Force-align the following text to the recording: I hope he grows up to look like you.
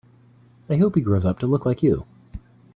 I 0.67 0.77
hope 0.77 0.95
he 0.95 1.01
grows 1.01 1.25
up 1.25 1.37
to 1.37 1.45
look 1.45 1.63
like 1.63 1.83
you. 1.83 2.07